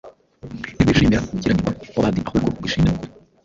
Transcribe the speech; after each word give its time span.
Ntirwishimira 0.75 1.23
gukiranirwa 1.31 1.71
kw’abandi, 1.89 2.19
ahubwo 2.27 2.47
rwishimira 2.57 2.93
ukuri; 2.95 3.11